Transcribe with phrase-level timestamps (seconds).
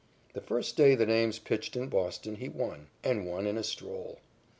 [0.33, 4.17] The first day that Ames pitched in Boston he won, and won in a stroll.